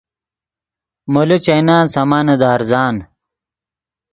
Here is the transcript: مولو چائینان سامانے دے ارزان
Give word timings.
مولو 1.13 1.37
چائینان 1.45 1.85
سامانے 1.93 2.35
دے 2.41 2.47
ارزان 2.55 2.95